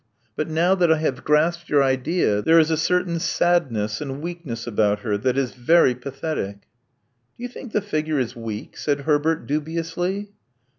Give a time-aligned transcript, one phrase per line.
[0.35, 4.65] But now that I have grasped your idea, there is a certain sadness and weakness
[4.65, 6.61] about her that is very pathetic."
[7.37, 10.31] Do you think the figure is weak?" said Herbert dubiously.